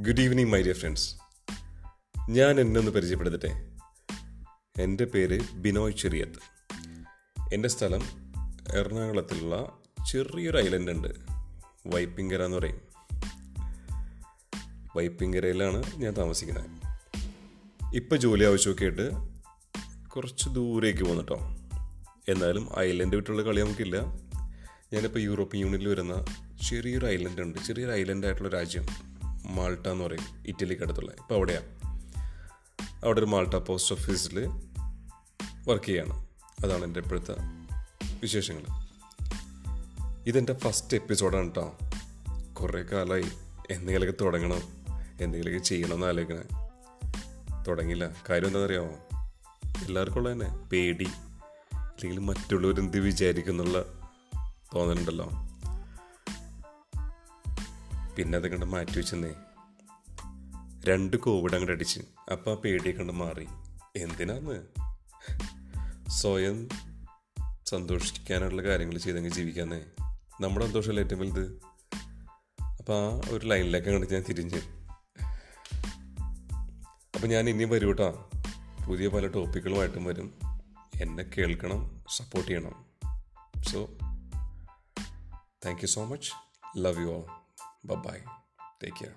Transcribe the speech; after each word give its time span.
Good 0.00 0.20
evening 0.20 0.52
my 0.52 0.62
dear 0.62 0.76
friends 0.76 1.16
ഞാൻ 2.30 2.60
എന്നെ 2.60 2.78
ഒന്ന് 2.78 2.90
പരിചയപ്പെടുത്തട്ടെ? 2.90 3.68
എന്റെ 4.82 5.04
പേര് 5.04 5.40
ബിനോയ് 5.54 5.94
ചെറിയത്ത്. 5.94 6.38
എന്റെ 7.54 7.68
സ്ഥലം 7.68 8.02
എറണാകുളത്തിലുള്ള 8.74 9.78
ചെറിയൊരു 10.10 10.58
ഐലൻഡ് 10.58 10.90
ഉണ്ട്. 10.90 11.08
വൈപ്പിങ്കര 11.86 12.42
എന്ന് 12.42 12.56
പറയും. 12.56 12.80
വൈപ്പിങ്കരയിലാണ് 14.96 15.82
ഞാൻ 15.96 16.12
താമസിക്കുന്നത്. 16.12 16.70
ഇപ്പം 17.94 18.16
ജോലി 18.16 18.44
ആവശ്യമൊക്കെ 18.44 18.82
ആയിട്ട് 18.82 19.10
കുറച്ച് 20.10 20.48
ദൂരേക്ക് 20.48 21.04
പോകുന്നുട്ടോ 21.04 21.38
എന്നാലും 22.28 22.78
ഐലൻഡ് 22.78 23.16
വിട്ടുള്ള 23.16 23.42
കളി 23.42 23.60
നമുക്കില്ല. 23.60 24.00
ഞാനിപ്പോൾ 24.92 25.18
യൂറോപ്യൻ 25.18 25.60
യൂണിയനിൽ 25.60 25.88
വരുന്ന 25.88 26.24
ചെറിയൊരു 26.68 27.06
ഐലൻഡ് 27.06 27.40
ഉണ്ട്. 27.40 27.58
ചെറിയൊരു 27.58 27.92
ഐലൻഡ് 27.92 28.26
ആയിട്ടുള്ള 28.26 28.48
രാജ്യം. 28.48 29.09
മാൾട്ട 29.50 29.86
എന്ന് 29.86 30.04
പറയും 30.04 30.42
ഇറ്റലിക്ക് 30.46 30.82
അടുത്തുള്ള 30.82 31.12
ഇപ്പോൾ 31.12 31.34
അവിടെയാണ് 31.34 31.80
അവിടെ 33.04 33.18
ഒരു 33.18 33.26
മാൾട്ട 33.26 33.54
പോസ്റ്റ് 33.54 33.94
ഓഫീസിൽ 33.94 34.46
വർക്ക് 35.68 35.84
ചെയ്യാണ്. 35.84 36.26
അതാണ് 36.64 36.84
എന്റെ 36.84 37.00
ഇപ്പോഴത്തെ 37.00 37.34
വിശേഷങ്ങൾ. 38.22 38.62
ഇതെന്റെ 40.26 40.54
ഫസ്റ്റ് 40.54 40.96
എപ്പിസോഡാണ് 40.96 41.44
കേട്ടോ 41.44 41.78
കുറേ 42.52 42.82
കാലമായി 42.82 43.24
എന്തെങ്കിലുമൊക്കെ 43.70 44.24
തുടങ്ങണം? 44.24 44.60
എന്തെങ്കിലുമൊക്കെ 45.20 45.64
ചെയ്യണമെന്ന് 45.64 46.06
ആലോചിക്കണേ. 46.06 46.70
തുടങ്ങിയില്ല. 47.68 48.08
കാര്യം 48.30 48.46
എന്താണെന്നറിയാമോ? 48.46 48.92
എല്ലാവർക്കും 49.86 50.18
ഉള്ള 50.18 50.32
തന്നെ 50.32 50.68
പേടി 50.72 51.08
അല്ലെങ്കിൽ 51.74 52.20
മറ്റുള്ളവരെന്ത് 52.20 52.98
വിചാരിക്കുന്നുള്ള 52.98 53.84
തോന്നലുണ്ടല്ലോ. 54.74 55.49
പിന്നെ 58.20 58.36
അത് 58.36 58.48
കണ്ട് 58.48 58.66
മാറ്റി 58.66 58.96
വെച്ചെന്നേ. 58.96 59.34
രണ്ട് 60.84 61.16
കോവിഡ് 61.16 61.52
അങ്ങോട്ട് 61.52 61.72
അടിച്ച്. 61.72 62.00
അപ്പം 62.32 62.52
ആ 62.52 62.54
പേടിയെ 62.54 62.92
കണ്ട് 62.92 63.12
മാറി. 63.12 63.46
എന്തിനാന്ന്? 63.96 64.66
സ്വയം 66.10 66.68
സന്തോഷിക്കാനുള്ള 67.66 68.62
കാര്യങ്ങൾ 68.62 68.98
ചെയ്തെങ്കിൽ 68.98 69.34
ജീവിക്കാന്നേ. 69.34 69.84
നമ്മുടെ 70.40 70.66
സന്തോഷമല്ല 70.66 71.00
ഏറ്റവും 71.00 71.20
വലുത്? 71.20 71.62
അപ്പം 72.78 72.94
ആ 72.94 73.20
ഒരു 73.30 73.46
ലൈനിലേക്ക് 73.46 73.88
അങ്ങോട്ട് 73.88 74.14
ഞാൻ 74.14 74.24
തിരിഞ്ഞ്. 74.28 74.60
അപ്പം 77.14 77.28
ഞാൻ 77.28 77.48
ഇനി 77.48 77.64
വരും 77.64 77.88
കേട്ടോ 77.88 78.30
പുതിയ 78.88 79.08
പല 79.08 79.26
ടോപ്പിക്കുകളുമായിട്ടും 79.26 80.04
വരും. 80.04 80.40
എന്നെ 81.00 81.22
കേൾക്കണം 81.22 82.04
സപ്പോർട്ട് 82.16 82.50
ചെയ്യണം. 82.50 82.84
So 83.62 83.88
thank 85.66 85.80
you 85.82 85.86
so 85.86 86.04
much 86.04 86.32
love 86.78 87.00
you 87.00 87.06
all 87.06 87.39
Bye 87.84 87.96
bye. 87.96 88.22
Take 88.80 88.96
care. 88.96 89.16